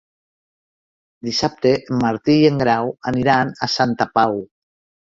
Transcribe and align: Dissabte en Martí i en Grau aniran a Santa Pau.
Dissabte 1.27 1.75
en 1.77 2.01
Martí 2.07 2.39
i 2.47 2.51
en 2.53 2.59
Grau 2.65 2.93
aniran 3.13 3.57
a 3.69 3.75
Santa 3.79 4.15
Pau. 4.19 4.43